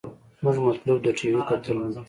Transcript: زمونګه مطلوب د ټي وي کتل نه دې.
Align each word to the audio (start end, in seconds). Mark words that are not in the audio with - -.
زمونګه 0.41 0.61
مطلوب 0.67 0.99
د 1.03 1.07
ټي 1.17 1.27
وي 1.31 1.41
کتل 1.49 1.75
نه 1.81 1.87
دې. 1.93 1.99